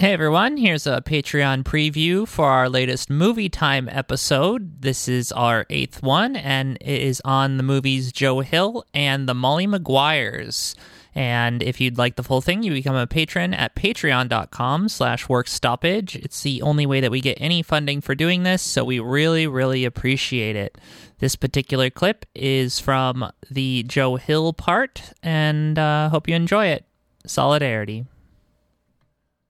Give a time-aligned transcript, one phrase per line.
[0.00, 4.80] Hey everyone, here's a Patreon preview for our latest movie time episode.
[4.80, 9.34] This is our eighth one, and it is on the movies Joe Hill and the
[9.34, 10.76] Molly Maguires.
[11.16, 16.14] And if you'd like the full thing, you become a patron at patreon.com slash workstoppage.
[16.14, 19.48] It's the only way that we get any funding for doing this, so we really,
[19.48, 20.78] really appreciate it.
[21.18, 26.84] This particular clip is from the Joe Hill part, and uh, hope you enjoy it.
[27.26, 28.06] Solidarity.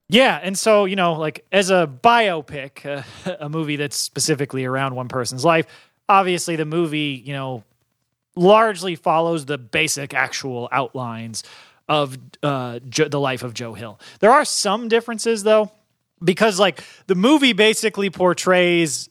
[0.09, 4.95] Yeah, and so you know, like as a biopic, uh, a movie that's specifically around
[4.95, 5.67] one person's life,
[6.09, 7.63] obviously the movie, you know,
[8.35, 11.43] largely follows the basic actual outlines
[11.87, 13.99] of uh, jo- the life of Joe Hill.
[14.19, 15.71] There are some differences though,
[16.23, 19.09] because like the movie basically portrays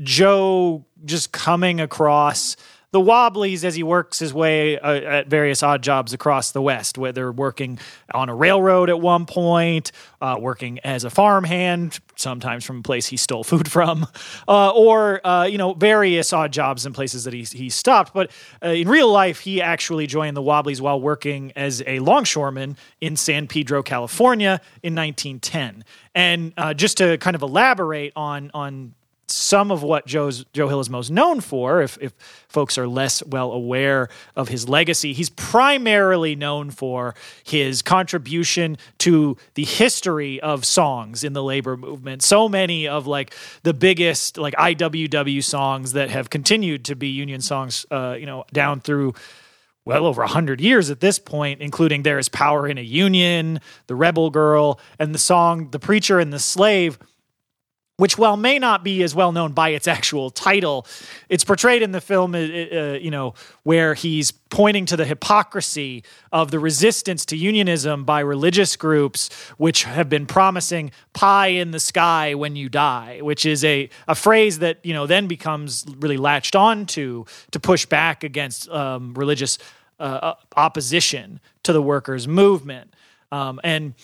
[0.00, 2.56] Joe just coming across
[2.92, 6.96] the Wobblies as he works his way uh, at various odd jobs across the West,
[6.96, 7.78] whether working
[8.14, 13.06] on a railroad at one point, uh, working as a farmhand, sometimes from a place
[13.06, 14.06] he stole food from,
[14.48, 18.14] uh, or uh, you know various odd jobs in places that he he stopped.
[18.14, 18.30] But
[18.64, 23.16] uh, in real life, he actually joined the Wobblies while working as a longshoreman in
[23.16, 25.84] San Pedro, California, in 1910.
[26.14, 28.94] And uh, just to kind of elaborate on on
[29.28, 32.12] some of what Joe's Joe Hill is most known for, if, if
[32.48, 39.36] folks are less well aware of his legacy, he's primarily known for his contribution to
[39.54, 42.22] the history of songs in the labor movement.
[42.22, 47.40] So many of like the biggest like IWW songs that have continued to be union
[47.40, 49.14] songs, uh, you know, down through
[49.84, 53.94] well over 100 years at this point, including There is Power in a Union, The
[53.94, 56.98] Rebel Girl, and the song The Preacher and the Slave
[57.98, 60.86] which while may not be as well known by its actual title
[61.28, 66.04] it's portrayed in the film uh, uh, you know where he's pointing to the hypocrisy
[66.32, 71.80] of the resistance to unionism by religious groups which have been promising pie in the
[71.80, 76.16] sky when you die which is a, a phrase that you know then becomes really
[76.16, 79.58] latched on to to push back against um, religious
[79.98, 82.94] uh, opposition to the workers movement.
[83.32, 83.94] Um, and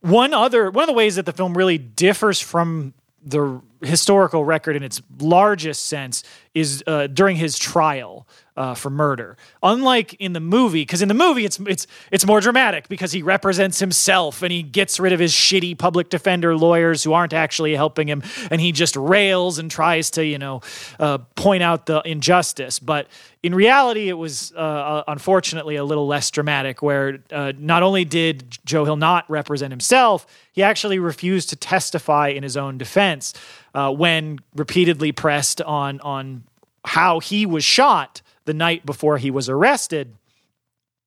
[0.00, 2.92] one other one of the ways that the film really differs from
[3.24, 6.22] the historical record in its largest sense
[6.54, 9.36] is uh, during his trial uh, for murder.
[9.62, 13.22] Unlike in the movie, because in the movie it's it's it's more dramatic because he
[13.22, 17.74] represents himself and he gets rid of his shitty public defender lawyers who aren't actually
[17.74, 20.60] helping him, and he just rails and tries to you know
[21.00, 22.78] uh, point out the injustice.
[22.78, 23.08] But
[23.42, 28.04] in reality, it was uh, uh, unfortunately a little less dramatic, where uh, not only
[28.04, 33.34] did Joe Hill not represent himself, he actually refused to testify in his own defense
[33.74, 36.44] when repeatedly pressed on on
[36.84, 40.16] how he was shot the night before he was arrested,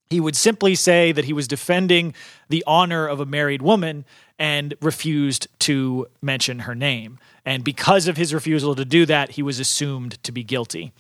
[0.10, 2.14] he would simply say that he was defending
[2.50, 4.06] the honor of a married woman
[4.40, 7.20] and refused to mention her name.
[7.46, 10.94] And because of his refusal to do that, he was assumed to be guilty.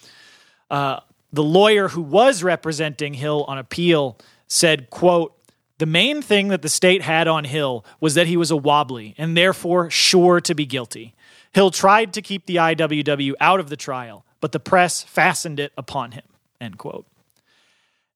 [0.69, 0.99] Uh,
[1.31, 4.17] the lawyer who was representing Hill on appeal
[4.47, 5.33] said, quote,
[5.77, 9.13] the main thing that the state had on Hill was that he was a wobbly
[9.17, 11.13] and therefore sure to be guilty.
[11.53, 15.71] Hill tried to keep the IWW out of the trial, but the press fastened it
[15.77, 16.23] upon him.
[16.59, 17.05] End quote.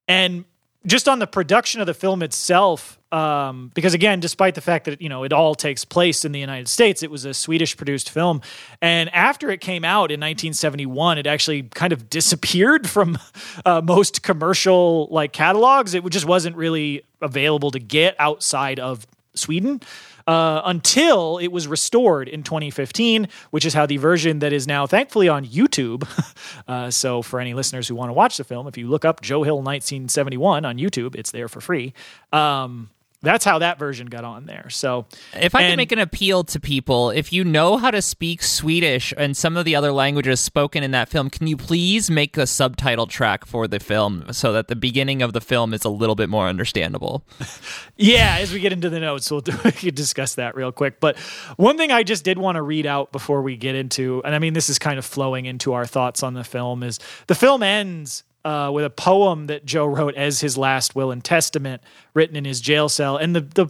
[0.07, 0.45] And
[0.85, 5.01] just on the production of the film itself, um, because again, despite the fact that
[5.01, 8.09] you know it all takes place in the United States, it was a Swedish produced
[8.09, 8.41] film,
[8.81, 13.17] and after it came out in 1971, it actually kind of disappeared from
[13.65, 15.93] uh, most commercial like catalogs.
[15.93, 19.05] It just wasn't really available to get outside of
[19.35, 19.81] Sweden
[20.27, 24.87] uh, until it was restored in 2015, which is how the version that is now
[24.87, 26.07] thankfully on YouTube.
[26.67, 29.21] uh, so, for any listeners who want to watch the film, if you look up
[29.21, 31.93] Joe Hill 1971 on YouTube, it's there for free.
[32.31, 32.89] Um,
[33.23, 34.67] that's how that version got on there.
[34.69, 35.05] So,
[35.35, 38.41] if I and, can make an appeal to people, if you know how to speak
[38.41, 42.35] Swedish and some of the other languages spoken in that film, can you please make
[42.37, 45.89] a subtitle track for the film so that the beginning of the film is a
[45.89, 47.23] little bit more understandable?
[47.95, 50.99] yeah, as we get into the notes, we'll do, we can discuss that real quick.
[50.99, 51.17] But
[51.57, 54.39] one thing I just did want to read out before we get into, and I
[54.39, 57.61] mean, this is kind of flowing into our thoughts on the film, is the film
[57.61, 61.81] ends uh, with a poem that Joe wrote as his last will and testament,
[62.13, 63.17] written in his jail cell.
[63.17, 63.67] And the the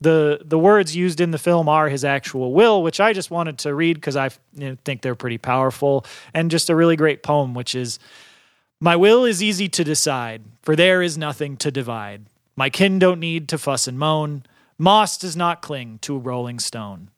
[0.00, 3.58] the the words used in the film are his actual will, which I just wanted
[3.58, 7.22] to read because I you know, think they're pretty powerful and just a really great
[7.22, 7.98] poem, which is.
[8.80, 12.26] My will is easy to decide, for there is nothing to divide.
[12.54, 14.44] My kin don't need to fuss and moan.
[14.76, 17.08] Moss does not cling to a rolling stone.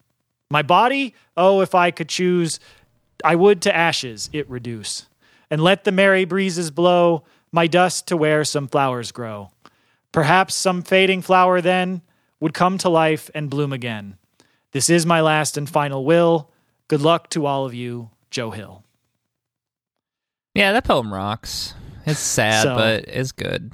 [0.48, 2.60] My body, oh, if I could choose,
[3.24, 5.06] I would to ashes it reduce
[5.50, 9.50] and let the merry breezes blow my dust to where some flowers grow.
[10.12, 12.02] Perhaps some fading flower then
[12.40, 14.16] would come to life and bloom again.
[14.72, 16.50] This is my last and final will.
[16.88, 18.84] Good luck to all of you, Joe Hill.
[20.54, 21.75] Yeah, that poem rocks.
[22.06, 23.72] It's sad, So- but it's good.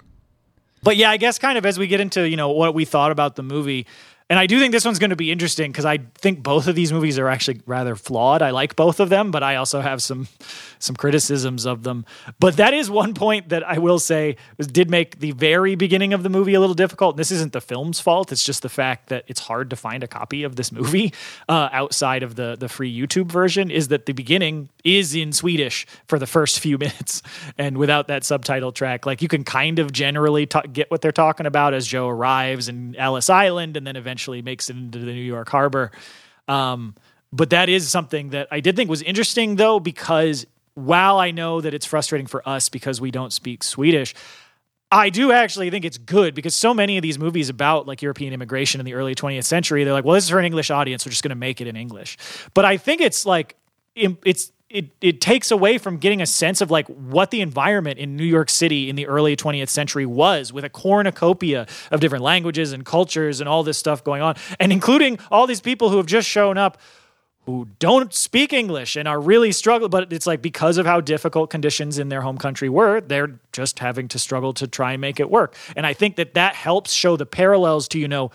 [0.82, 3.12] But yeah, I guess kind of as we get into, you know, what we thought
[3.12, 3.86] about the movie,
[4.32, 6.74] and I do think this one's going to be interesting because I think both of
[6.74, 8.40] these movies are actually rather flawed.
[8.40, 10.26] I like both of them, but I also have some
[10.78, 12.06] some criticisms of them.
[12.40, 16.22] But that is one point that I will say did make the very beginning of
[16.22, 17.16] the movie a little difficult.
[17.16, 20.02] And this isn't the film's fault; it's just the fact that it's hard to find
[20.02, 21.12] a copy of this movie
[21.46, 23.70] uh, outside of the the free YouTube version.
[23.70, 27.22] Is that the beginning is in Swedish for the first few minutes,
[27.58, 31.44] and without that subtitle track, like you can kind of generally get what they're talking
[31.44, 35.20] about as Joe arrives in Ellis Island, and then eventually makes it into the New
[35.20, 35.90] York Harbor.
[36.46, 36.94] Um,
[37.32, 41.60] but that is something that I did think was interesting, though, because while I know
[41.60, 44.14] that it's frustrating for us because we don't speak Swedish,
[44.90, 48.34] I do actually think it's good because so many of these movies about like European
[48.34, 51.06] immigration in the early 20th century, they're like, well, this is for an English audience.
[51.06, 52.18] We're just going to make it in English.
[52.52, 53.56] But I think it's like,
[53.94, 58.16] it's, it, it takes away from getting a sense of like what the environment in
[58.16, 62.72] New York City in the early 20th century was with a cornucopia of different languages
[62.72, 66.06] and cultures and all this stuff going on, and including all these people who have
[66.06, 66.78] just shown up
[67.44, 69.90] who don't speak English and are really struggling.
[69.90, 73.80] But it's like because of how difficult conditions in their home country were, they're just
[73.80, 75.54] having to struggle to try and make it work.
[75.76, 78.30] And I think that that helps show the parallels to, you know,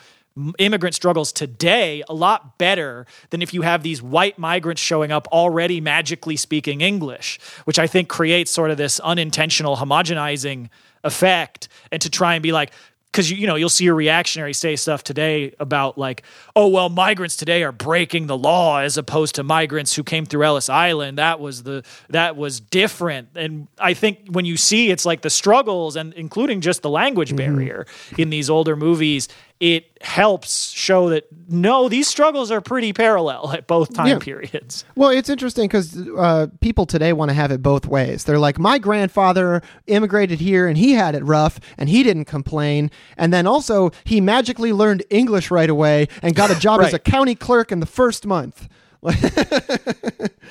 [0.59, 5.27] immigrant struggles today a lot better than if you have these white migrants showing up
[5.27, 10.69] already magically speaking English, which I think creates sort of this unintentional homogenizing
[11.03, 11.67] effect.
[11.91, 12.71] And to try and be like,
[13.11, 16.23] because you, you know you'll see a reactionary say stuff today about like
[16.55, 20.43] oh well migrants today are breaking the law as opposed to migrants who came through
[20.43, 25.05] Ellis Island that was the that was different and I think when you see it's
[25.05, 27.55] like the struggles and including just the language mm-hmm.
[27.55, 27.87] barrier
[28.17, 33.65] in these older movies it helps show that no these struggles are pretty parallel at
[33.65, 34.19] both time Yeah.
[34.19, 38.23] periods Well, it's interesting because uh, people today want to have it both ways.
[38.25, 42.91] They're like, my grandfather immigrated here and he had it rough and he didn't complain.
[43.17, 46.99] And then also, he magically learned English right away and got a job as a
[46.99, 48.69] county clerk in the first month.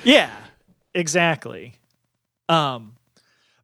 [0.03, 0.29] Yeah,
[0.93, 1.75] exactly.
[2.49, 2.96] Um,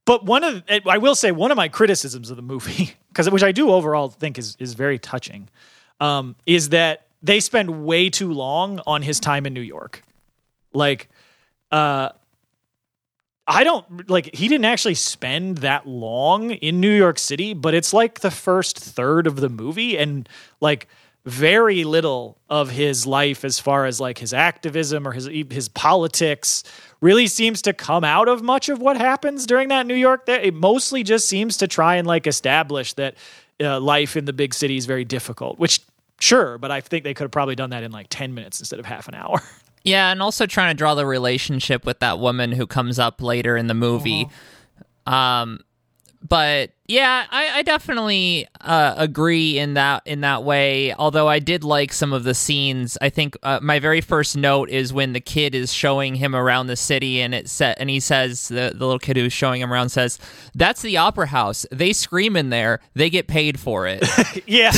[0.05, 3.43] but one of I will say one of my criticisms of the movie, because which
[3.43, 5.49] I do overall think is is very touching,
[5.99, 10.03] um, is that they spend way too long on his time in New York.
[10.73, 11.09] Like,
[11.71, 12.09] uh,
[13.47, 17.93] I don't like he didn't actually spend that long in New York City, but it's
[17.93, 20.27] like the first third of the movie and
[20.61, 20.87] like
[21.25, 26.63] very little of his life as far as like his activism or his his politics
[26.99, 30.39] really seems to come out of much of what happens during that New York there.
[30.39, 33.15] It mostly just seems to try and like establish that
[33.61, 35.79] uh, life in the big city is very difficult which
[36.19, 38.79] sure but I think they could have probably done that in like 10 minutes instead
[38.79, 39.41] of half an hour.
[39.83, 43.57] Yeah, and also trying to draw the relationship with that woman who comes up later
[43.57, 44.29] in the movie.
[45.05, 45.59] Um,
[46.27, 50.93] but yeah, I, I definitely uh, agree in that in that way.
[50.93, 52.97] Although I did like some of the scenes.
[53.01, 56.67] I think uh, my very first note is when the kid is showing him around
[56.67, 59.71] the city, and it set and he says the the little kid who's showing him
[59.71, 60.17] around says,
[60.55, 61.65] "That's the opera house.
[61.71, 62.79] They scream in there.
[62.93, 64.03] They get paid for it."
[64.45, 64.71] yeah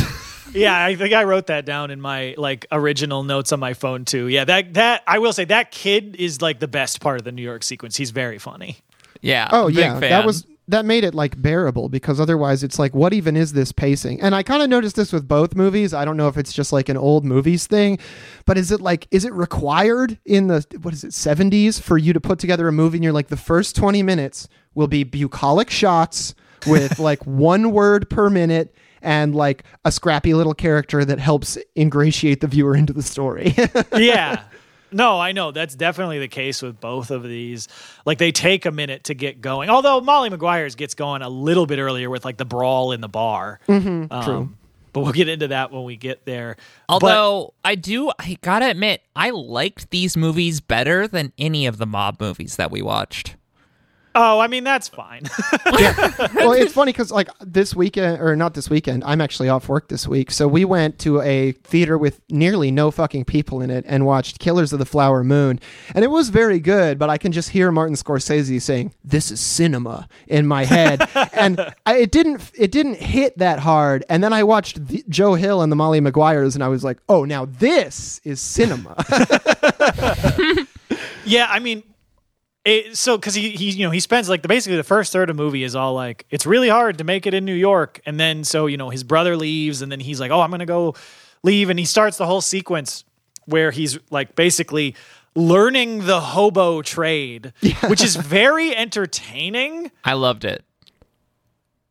[0.54, 4.06] yeah i think i wrote that down in my like original notes on my phone
[4.06, 7.26] too yeah that that i will say that kid is like the best part of
[7.26, 8.78] the new york sequence he's very funny
[9.26, 9.50] yeah.
[9.52, 10.10] Oh big yeah, fan.
[10.12, 13.72] that was that made it like bearable because otherwise it's like what even is this
[13.72, 14.22] pacing?
[14.22, 15.94] And I kind of noticed this with both movies.
[15.94, 18.00] I don't know if it's just like an old movies thing,
[18.46, 22.14] but is it like is it required in the what is it 70s for you
[22.14, 25.70] to put together a movie and you're like the first 20 minutes will be bucolic
[25.70, 26.34] shots
[26.66, 32.42] with like one word per minute and like a scrappy little character that helps ingratiate
[32.42, 33.54] the viewer into the story.
[33.96, 34.44] yeah
[34.96, 35.52] no i know.
[35.52, 37.68] That's definitely the case with both of these.
[38.06, 39.70] Like they take a minute to get going.
[39.70, 43.08] Although Molly Maguires gets going a little bit earlier with like the brawl in the
[43.10, 43.60] bar.
[43.68, 44.50] Mm-hmm, true.
[44.94, 46.56] but we'll get into that when we get there.
[46.88, 51.78] But- Although I do, I gotta admit, I liked these movies better than any of
[51.78, 53.36] the mob movies that we watched.
[54.16, 55.24] Oh i mean that's fine
[55.66, 59.88] well, it's funny because like this weekend, or not this weekend, I'm actually off work
[59.88, 60.32] this week.
[60.32, 64.40] So we went to a theater with nearly no fucking people in it and watched
[64.40, 65.60] Killers of the Flower Moon,
[65.94, 66.98] and it was very good.
[67.00, 71.60] But I can just hear Martin Scorsese saying, "This is cinema" in my head, and
[71.86, 74.04] I, it didn't it didn't hit that hard.
[74.10, 77.00] And then I watched the, Joe Hill and the Molly Maguires, and I was like,
[77.10, 78.96] "Oh, now this is cinema."
[81.26, 81.82] Yeah, I mean,
[82.66, 85.30] it, so because he he you know he spends like the basically the first third
[85.30, 88.02] of the movie is all like it's really hard to make it in New York,
[88.06, 90.66] and then so you know his brother leaves, and then he's like, oh, I'm gonna
[90.66, 90.96] go
[91.44, 93.04] leave, and he starts the whole sequence
[93.46, 94.96] where he's like basically
[95.36, 97.54] learning the hobo trade,
[97.88, 100.64] which is very entertaining, I loved it.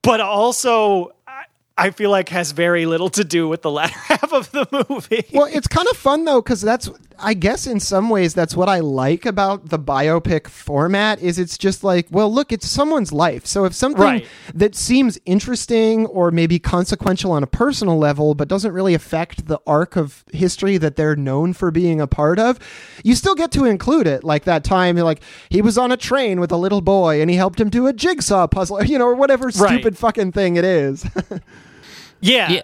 [0.03, 1.45] but also I-
[1.77, 5.25] I feel like has very little to do with the latter half of the movie.
[5.33, 8.69] Well, it's kind of fun though because that's I guess in some ways that's what
[8.69, 13.47] I like about the biopic format is it's just like, well, look, it's someone's life.
[13.47, 14.27] So if something Right.
[14.55, 19.59] that seems interesting or maybe consequential on a personal level but doesn't really affect the
[19.67, 22.59] arc of history that they're known for being a part of,
[23.05, 24.25] you still get to include it.
[24.25, 27.37] Like that time like he was on a train with a little boy and he
[27.37, 31.07] helped him do a jigsaw puzzle, you know, or whatever stupid fucking thing it is.
[32.21, 32.51] yeah.
[32.51, 32.63] Yeah.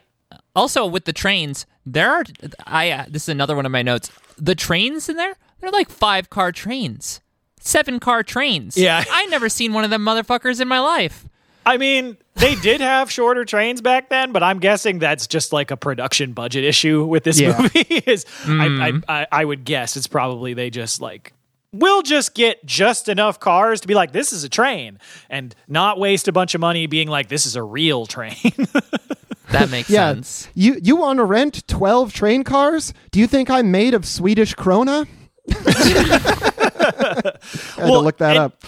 [0.57, 2.25] Also, with the trains, there are.
[2.67, 4.11] I uh, this is another one of my notes.
[4.41, 7.21] The trains in there, they're like five car trains,
[7.61, 8.77] seven car trains.
[8.77, 9.05] Yeah.
[9.11, 11.27] I never seen one of them motherfuckers in my life.
[11.67, 15.71] I mean, they did have shorter trains back then, but I'm guessing that's just like
[15.71, 17.59] a production budget issue with this Yeah.
[17.61, 17.81] movie.
[18.07, 19.05] Is I, I, mm.
[19.07, 21.35] I, I would guess it's probably they just like
[21.73, 26.01] we'll just get just enough cars to be like this is a train and not
[26.01, 28.35] waste a bunch of money being like this is a real train.
[29.51, 30.13] That makes Yeah.
[30.13, 30.49] sense.
[30.55, 32.93] You you want to rent 12 train cars?
[33.11, 35.07] Do you think I'm made of Swedish krona?
[35.51, 37.41] I had to
[37.79, 38.65] Well, look that and- up.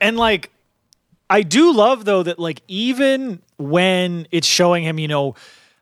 [0.00, 0.50] and like
[1.30, 5.34] I do love though that like even when it's showing him, you know,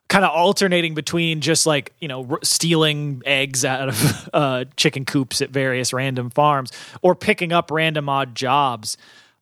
[0.08, 5.04] kind of alternating between just like you know r- stealing eggs out of uh, chicken
[5.04, 8.96] coops at various random farms or picking up random odd jobs,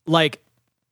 [0.06, 0.40] like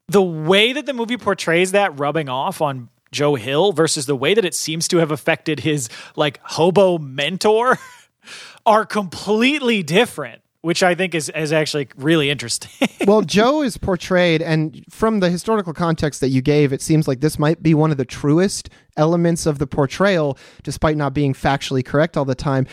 [0.08, 4.34] the way that the movie portrays that rubbing off on Joe Hill versus the way
[4.34, 7.78] that it seems to have affected his like hobo mentor
[8.66, 12.88] are completely different, which I think is is actually really interesting.
[13.06, 17.20] well, Joe is portrayed, and from the historical context that you gave, it seems like
[17.20, 21.84] this might be one of the truest elements of the portrayal, despite not being factually
[21.84, 22.66] correct all the time.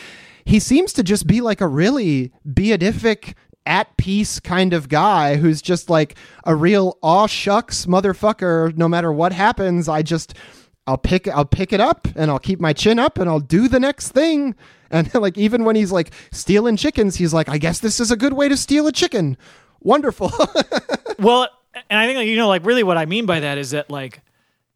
[0.44, 3.36] He seems to just be like a really beatific,
[3.66, 8.76] at peace kind of guy who's just like a real aw shucks motherfucker.
[8.76, 10.34] No matter what happens, I just.
[10.86, 13.68] I'll pick I'll pick it up and I'll keep my chin up and I'll do
[13.68, 14.54] the next thing.
[14.92, 18.16] And like even when he's like stealing chickens, he's like, I guess this is a
[18.16, 19.36] good way to steal a chicken.
[19.78, 20.32] Wonderful.
[21.20, 21.48] Well,
[21.90, 23.90] and I think like, you know, like really what I mean by that is that
[23.90, 24.22] like,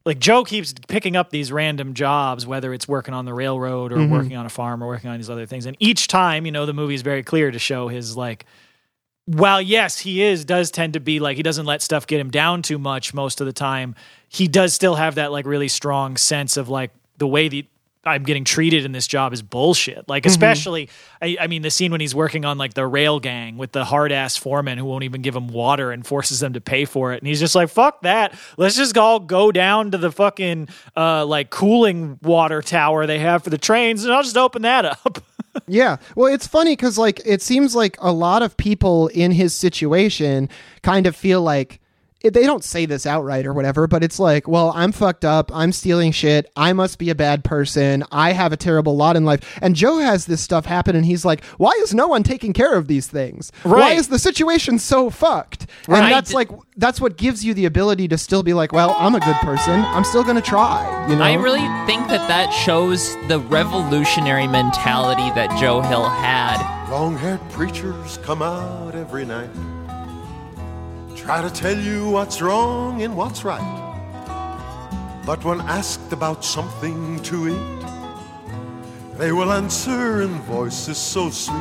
[0.05, 3.97] like Joe keeps picking up these random jobs, whether it's working on the railroad or
[3.97, 4.13] mm-hmm.
[4.13, 5.65] working on a farm or working on these other things.
[5.65, 8.45] And each time, you know, the movie is very clear to show his like,
[9.27, 12.31] while yes, he is does tend to be like he doesn't let stuff get him
[12.31, 13.95] down too much most of the time.
[14.29, 17.67] He does still have that like really strong sense of like the way that
[18.07, 20.09] I'm getting treated in this job is bullshit.
[20.09, 20.91] Like especially,
[21.23, 23.85] I, I mean, the scene when he's working on like the rail gang with the
[23.85, 27.13] hard ass foreman who won't even give him water and forces them to pay for
[27.13, 28.35] it, and he's just like, "Fuck that!
[28.57, 33.43] Let's just all go down to the fucking uh, like cooling water tower they have
[33.43, 35.25] for the trains, and I'll just open that up."
[35.67, 35.97] Yeah.
[36.17, 40.49] Well, it's funny because, like, it seems like a lot of people in his situation
[40.83, 41.81] kind of feel like
[42.33, 45.51] they don't say this outright or whatever, but it's like, well, I'm fucked up.
[45.55, 46.51] I'm stealing shit.
[46.57, 48.05] I must be a bad person.
[48.11, 49.59] I have a terrible lot in life.
[49.61, 52.75] And Joe has this stuff happen, and he's like, why is no one taking care
[52.75, 53.53] of these things?
[53.63, 55.67] Why is the situation so fucked?
[55.87, 59.15] And that's like, that's what gives you the ability to still be like, well, I'm
[59.15, 59.81] a good person.
[59.81, 61.07] I'm still going to try.
[61.09, 61.25] You know?
[61.25, 66.91] I really think that that shows the revolutionary mentality that Joe Hill had.
[66.91, 69.51] Long haired preachers come out every night,
[71.15, 73.83] try to tell you what's wrong and what's right.
[75.27, 81.57] But when asked about something to eat, they will answer in voices so sweet.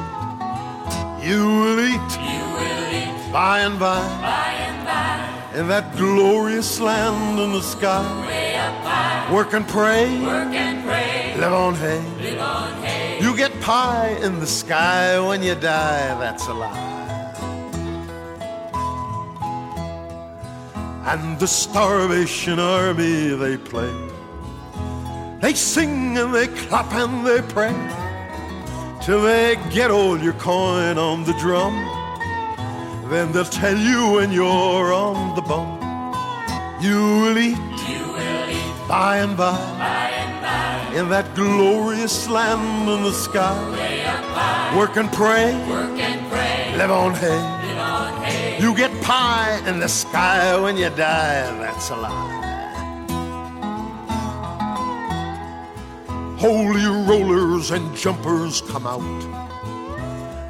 [1.24, 6.82] You will eat, you will eat by and by, by and by, in that glorious
[6.82, 8.04] land in the sky.
[8.28, 13.20] Way up high, work and pray, work and pray, live on hay, live on hay.
[13.22, 16.20] You get pie in the sky when you die.
[16.20, 16.93] That's a lie.
[21.06, 23.92] And the starvation army they play.
[25.42, 27.74] They sing and they clap and they pray
[29.04, 31.76] till they get all your coin on the drum.
[33.10, 35.82] Then they'll tell you when you're on the bum.
[36.82, 37.58] You will eat,
[37.88, 43.12] you will eat by and by, by and by, in that glorious land in the
[43.12, 44.74] sky.
[44.78, 47.63] Work and pray, work and pray, live on hay.
[48.64, 52.32] You get pie in the sky when you die, that's a lie.
[56.40, 59.20] Holy rollers and jumpers come out.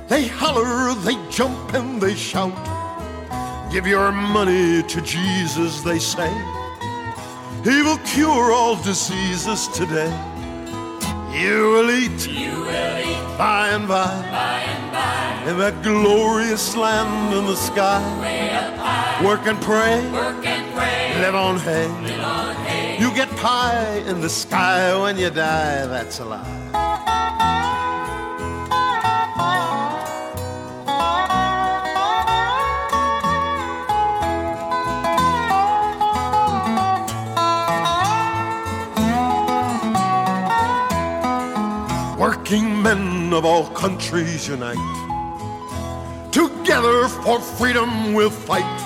[0.10, 2.53] They holler, they jump, and they shout.
[3.72, 6.32] Give your money to Jesus, they say.
[7.63, 10.13] He will cure all diseases today.
[11.34, 16.75] You will eat, you will eat By and by, by and by, in that glorious
[16.75, 21.57] land in the sky, way up high, work and pray, work and pray, live on
[21.59, 21.88] hay.
[22.01, 22.97] live on hay.
[23.00, 26.92] You get pie in the sky when you die, that's a lie.
[43.33, 44.77] Men of all countries unite.
[46.31, 48.79] Together for freedom we'll fight.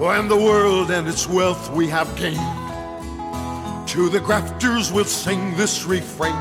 [0.00, 2.38] And the world and its wealth we have gained.
[3.88, 6.34] To the grafters we'll sing this refrain.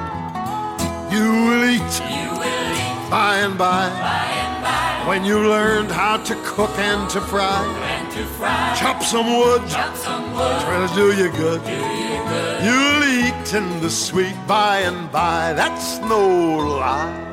[1.12, 5.92] You will eat You will eat by and by by and by, when you learned
[5.92, 7.64] how to cook and to fry.
[7.98, 11.64] and to fry, Chop some wood, chop some wood, try to do you good.
[11.64, 12.64] do you good.
[12.66, 13.13] You'll eat
[13.56, 15.54] in the sweet by and by.
[15.54, 17.33] That's no lie.